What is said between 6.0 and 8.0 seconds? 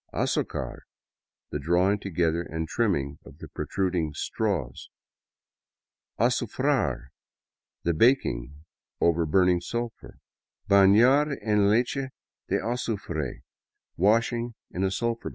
Azufrar "—the